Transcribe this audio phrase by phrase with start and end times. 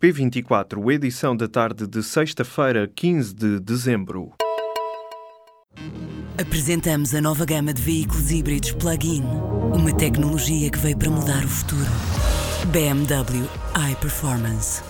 [0.00, 4.34] P24, edição da tarde de sexta-feira, 15 de dezembro.
[6.38, 9.22] Apresentamos a nova gama de veículos híbridos plug-in.
[9.22, 11.90] Uma tecnologia que veio para mudar o futuro.
[12.70, 13.48] BMW
[13.90, 14.82] iPerformance.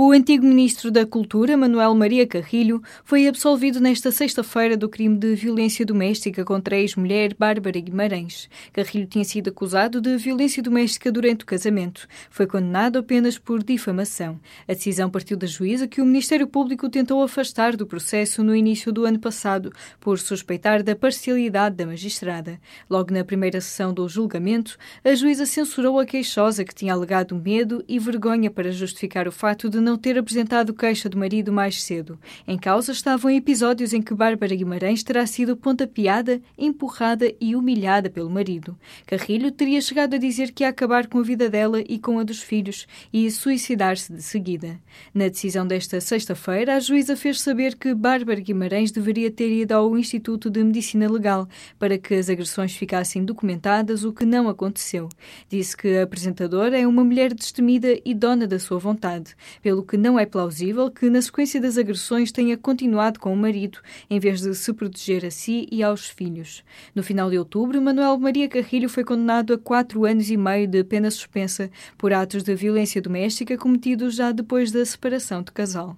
[0.00, 5.34] O antigo ministro da Cultura, Manuel Maria Carrilho, foi absolvido nesta sexta-feira do crime de
[5.34, 8.48] violência doméstica contra a ex-mulher Bárbara Guimarães.
[8.72, 12.06] Carrilho tinha sido acusado de violência doméstica durante o casamento.
[12.30, 14.38] Foi condenado apenas por difamação.
[14.68, 18.92] A decisão partiu da juíza que o Ministério Público tentou afastar do processo no início
[18.92, 22.60] do ano passado, por suspeitar da parcialidade da magistrada.
[22.88, 27.84] Logo na primeira sessão do julgamento, a juíza censurou a queixosa que tinha alegado medo
[27.88, 32.18] e vergonha para justificar o fato de não ter apresentado queixa do marido mais cedo.
[32.46, 38.28] Em causa estavam episódios em que Bárbara Guimarães terá sido pontapeada, empurrada e humilhada pelo
[38.28, 38.76] marido.
[39.06, 42.22] Carrilho teria chegado a dizer que ia acabar com a vida dela e com a
[42.22, 44.78] dos filhos e suicidar-se de seguida.
[45.14, 49.96] Na decisão desta sexta-feira, a juíza fez saber que Bárbara Guimarães deveria ter ido ao
[49.96, 55.08] Instituto de Medicina Legal para que as agressões ficassem documentadas, o que não aconteceu.
[55.48, 59.84] Disse que a apresentadora é uma mulher destemida e dona da sua vontade, pelo pelo
[59.84, 63.78] que não é plausível que, na sequência das agressões, tenha continuado com o marido,
[64.10, 66.64] em vez de se proteger a si e aos filhos.
[66.94, 70.82] No final de outubro, Manuel Maria Carrilho foi condenado a quatro anos e meio de
[70.82, 75.96] pena suspensa por atos de violência doméstica cometidos já depois da separação de casal.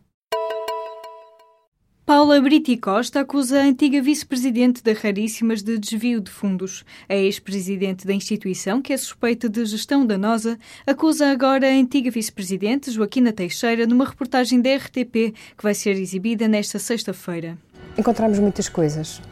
[2.11, 6.85] Paula Briti Costa acusa a antiga vice-presidente da Raríssimas de desvio de fundos.
[7.09, 12.91] A ex-presidente da instituição, que é suspeita de gestão danosa, acusa agora a antiga vice-presidente,
[12.91, 17.57] Joaquina Teixeira, numa reportagem da RTP que vai ser exibida nesta sexta-feira.
[17.97, 19.23] Encontramos muitas coisas.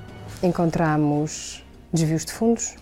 [0.40, 2.76] Encontramos desvios de fundos,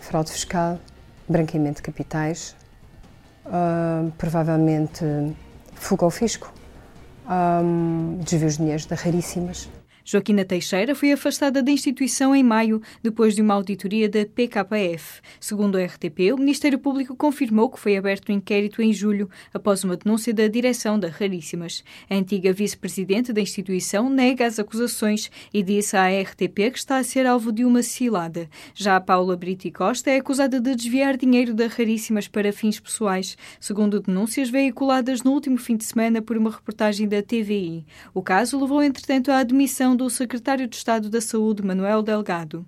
[0.00, 0.80] fraude fiscal,
[1.28, 2.56] branqueamento de capitais,
[3.44, 5.04] uh, provavelmente
[5.74, 6.61] fuga ao fisco
[7.32, 9.68] um, desvios de dinheiros de raríssimas.
[10.04, 15.20] Joaquina Teixeira foi afastada da instituição em maio, depois de uma auditoria da PKF.
[15.40, 19.84] Segundo a RTP, o Ministério Público confirmou que foi aberto um inquérito em julho, após
[19.84, 21.84] uma denúncia da direção da Raríssimas.
[22.10, 27.04] A antiga vice-presidente da instituição nega as acusações e disse à RTP que está a
[27.04, 28.48] ser alvo de uma cilada.
[28.74, 33.36] Já a Paula Brito Costa é acusada de desviar dinheiro da Raríssimas para fins pessoais,
[33.60, 37.84] segundo denúncias veiculadas no último fim de semana por uma reportagem da TVI.
[38.12, 42.66] O caso levou, entretanto, à admissão do secretário de Estado da Saúde, Manuel Delgado.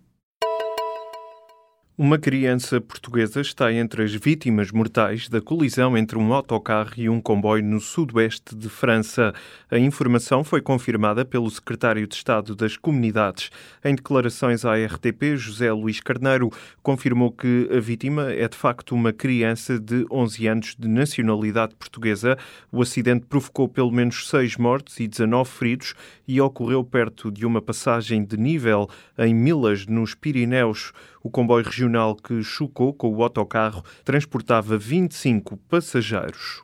[1.97, 7.21] Uma criança portuguesa está entre as vítimas mortais da colisão entre um autocarro e um
[7.21, 9.33] comboio no sudoeste de França.
[9.71, 13.49] A informação foi confirmada pelo secretário de Estado das Comunidades.
[13.85, 16.51] Em declarações à RTP, José Luís Carneiro
[16.83, 22.37] confirmou que a vítima é de facto uma criança de 11 anos de nacionalidade portuguesa.
[22.73, 25.95] O acidente provocou pelo menos seis mortes e 19 feridos
[26.27, 30.93] e ocorreu perto de uma passagem de nível em Milas, nos Pirineus.
[31.23, 31.84] O comboio regional
[32.17, 36.64] que chocou com o autocarro transportava 25 passageiros.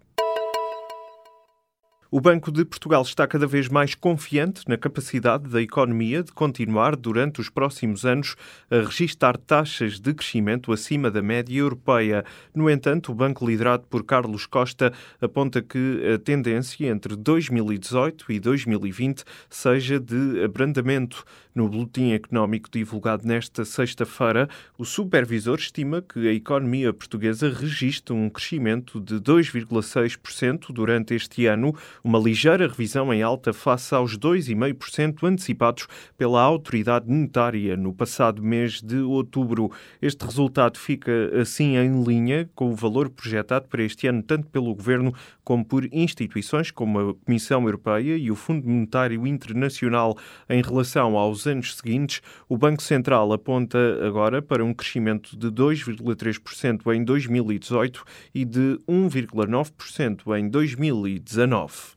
[2.13, 6.97] O Banco de Portugal está cada vez mais confiante na capacidade da economia de continuar
[6.97, 8.35] durante os próximos anos
[8.69, 12.25] a registrar taxas de crescimento acima da média europeia.
[12.53, 18.41] No entanto, o banco liderado por Carlos Costa aponta que a tendência entre 2018 e
[18.41, 21.25] 2020 seja de abrandamento.
[21.55, 28.31] No boletim económico divulgado nesta sexta-feira, o supervisor estima que a economia portuguesa registra um
[28.31, 35.87] crescimento de 2,6% durante este ano uma ligeira revisão em alta face aos 2,5% antecipados
[36.17, 39.71] pela autoridade monetária no passado mês de outubro.
[40.01, 44.75] Este resultado fica assim em linha com o valor projetado para este ano tanto pelo
[44.75, 50.17] governo como por instituições como a Comissão Europeia e o Fundo Monetário Internacional.
[50.49, 56.95] Em relação aos anos seguintes, o Banco Central aponta agora para um crescimento de 2,3%
[56.95, 58.05] em 2018
[58.35, 61.90] e de 1,9% em 2019.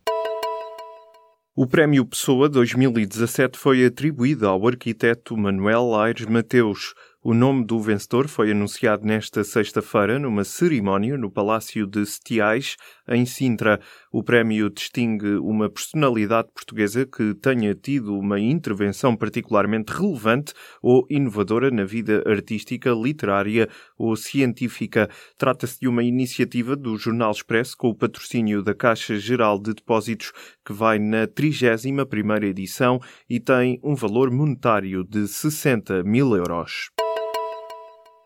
[1.56, 6.96] O Prémio Pessoa 2017 foi atribuído ao arquiteto Manuel Aires Mateus.
[7.26, 12.76] O nome do vencedor foi anunciado nesta sexta-feira numa cerimónia no Palácio de Setiais,
[13.08, 13.80] em Sintra.
[14.12, 21.72] O prémio distingue uma personalidade portuguesa que tenha tido uma intervenção particularmente relevante ou inovadora
[21.72, 25.10] na vida artística, literária ou científica.
[25.38, 30.34] Trata-se de uma iniciativa do Jornal Expresso com o patrocínio da Caixa Geral de Depósitos,
[30.66, 33.00] que vai na 31ª edição
[33.30, 36.90] e tem um valor monetário de 60 mil euros.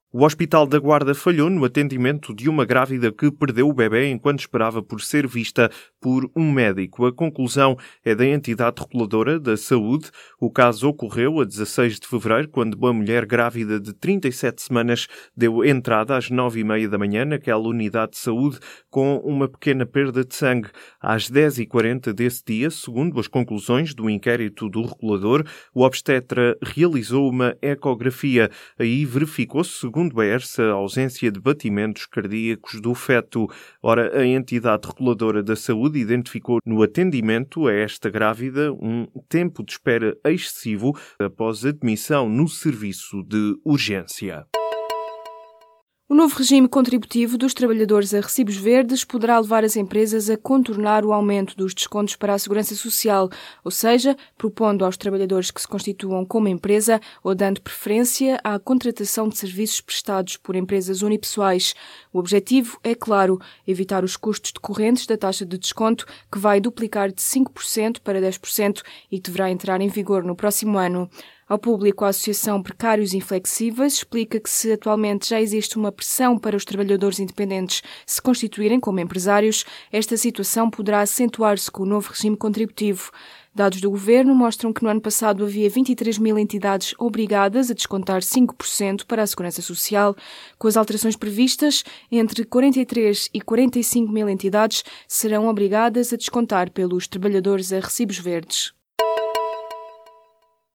[0.09, 4.39] O Hospital da Guarda falhou no atendimento de uma grávida que perdeu o bebê enquanto
[4.39, 5.69] esperava por ser vista
[5.99, 7.05] por um médico.
[7.05, 7.75] A conclusão
[8.05, 10.09] é da entidade reguladora da saúde.
[10.39, 15.65] O caso ocorreu a 16 de fevereiro, quando uma mulher grávida de 37 semanas deu
[15.65, 20.23] entrada às 9 e meia da manhã naquela unidade de saúde com uma pequena perda
[20.23, 20.69] de sangue.
[21.01, 25.45] Às 10h40 desse dia, segundo as conclusões do inquérito do regulador,
[25.75, 28.49] o obstetra realizou uma ecografia.
[28.79, 33.47] Aí verificou-se, segundo a ERSA, ausência de batimentos cardíacos do feto.
[33.81, 39.71] Ora, a entidade reguladora da saúde identificou no atendimento a esta grávida um tempo de
[39.71, 44.45] espera excessivo após admissão no serviço de urgência.
[46.09, 51.03] O novo regime contributivo dos trabalhadores a recibos verdes poderá levar as empresas a contornar
[51.03, 53.29] o aumento dos descontos para a segurança social,
[53.61, 59.27] ou seja, propondo aos trabalhadores que se constituam como empresa ou dando preferência à contratação
[59.27, 61.75] de serviços prestados por empresas unipessoais.
[62.13, 63.37] O objetivo é, claro,
[63.67, 68.81] evitar os custos decorrentes da taxa de desconto, que vai duplicar de 5% para 10%
[69.11, 71.09] e deverá entrar em vigor no próximo ano.
[71.49, 76.57] Ao público, a Associação Precários Inflexíveis explica que se atualmente já existe uma pressão para
[76.57, 82.35] os trabalhadores independentes se constituírem como empresários, esta situação poderá acentuar-se com o novo regime
[82.35, 83.11] contributivo.
[83.55, 88.21] Dados do governo mostram que no ano passado havia 23 mil entidades obrigadas a descontar
[88.21, 90.17] 5% para a segurança social.
[90.59, 97.07] Com as alterações previstas, entre 43 e 45 mil entidades serão obrigadas a descontar pelos
[97.07, 98.76] trabalhadores a recibos verdes.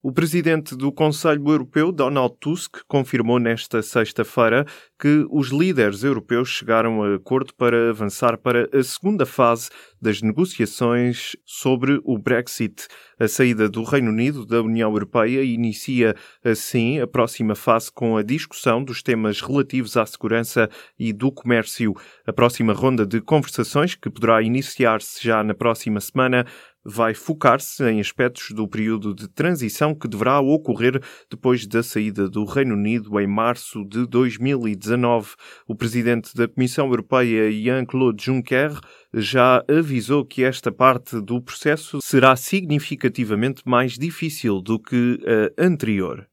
[0.04, 4.66] O presidente do Conselho Europeu, Donald Tusk, confirmou nesta sexta-feira
[4.98, 9.70] que os líderes europeus chegaram a acordo para avançar para a segunda fase
[10.00, 12.88] das negociações sobre o Brexit.
[13.16, 18.24] A saída do Reino Unido da União Europeia inicia, assim, a próxima fase com a
[18.24, 20.68] discussão dos temas relativos à segurança
[20.98, 21.94] e do comércio.
[22.26, 26.44] A próxima ronda de conversações, que poderá iniciar-se já na próxima semana,
[26.84, 31.00] vai focar-se em aspectos do período de transição que deverá ocorrer
[31.30, 35.34] depois da saída do Reino Unido em março de 2019.
[35.66, 38.78] O presidente da Comissão Europeia, Jean-Claude Juncker,
[39.14, 45.20] já avisou que esta parte do processo será significativamente mais difícil do que
[45.58, 46.26] a anterior.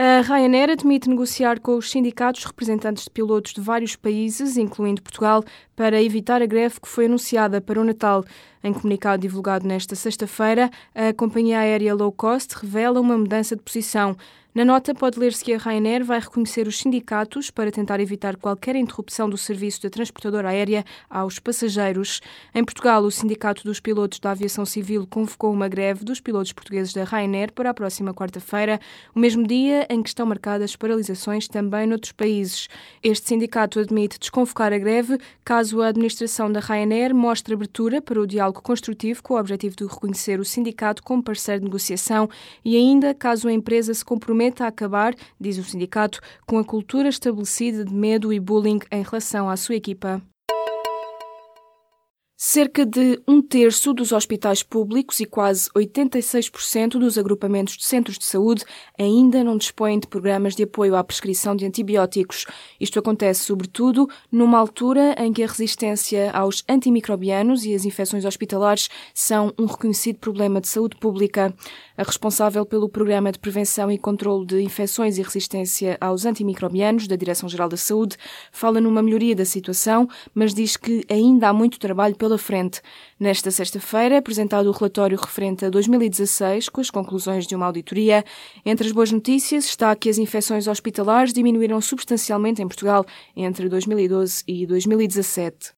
[0.00, 5.42] A Ryanair admite negociar com os sindicatos representantes de pilotos de vários países, incluindo Portugal,
[5.74, 8.24] para evitar a greve que foi anunciada para o Natal.
[8.62, 14.16] Em comunicado divulgado nesta sexta-feira, a companhia aérea low cost revela uma mudança de posição.
[14.54, 18.76] Na nota pode ler-se que a Ryanair vai reconhecer os sindicatos para tentar evitar qualquer
[18.76, 22.22] interrupção do serviço da transportadora aérea aos passageiros.
[22.54, 26.94] Em Portugal, o Sindicato dos Pilotos da Aviação Civil convocou uma greve dos pilotos portugueses
[26.94, 28.80] da Ryanair para a próxima quarta-feira,
[29.14, 32.68] o mesmo dia em que estão marcadas paralisações também noutros países.
[33.02, 38.26] Este sindicato admite desconvocar a greve caso a administração da Ryanair mostre abertura para o
[38.26, 42.30] diálogo construtivo com o objetivo de reconhecer o sindicato como parceiro de negociação
[42.64, 47.08] e ainda caso a empresa se comprometa a acabar, diz o sindicato, com a cultura
[47.08, 50.22] estabelecida de medo e bullying em relação à sua equipa.
[52.40, 58.24] Cerca de um terço dos hospitais públicos e quase 86% dos agrupamentos de centros de
[58.24, 58.64] saúde
[58.96, 62.46] ainda não dispõem de programas de apoio à prescrição de antibióticos.
[62.80, 68.88] Isto acontece, sobretudo, numa altura em que a resistência aos antimicrobianos e as infecções hospitalares
[69.12, 71.52] são um reconhecido problema de saúde pública.
[71.96, 77.16] A responsável pelo Programa de Prevenção e Controlo de Infecções e Resistência aos Antimicrobianos da
[77.16, 78.16] Direção-Geral da Saúde
[78.52, 82.82] fala numa melhoria da situação, mas diz que ainda há muito trabalho pela frente.
[83.18, 88.22] Nesta sexta-feira, é apresentado o relatório referente a 2016, com as conclusões de uma auditoria.
[88.64, 93.04] Entre as boas notícias está que as infecções hospitalares diminuíram substancialmente em Portugal
[93.34, 95.77] entre 2012 e 2017.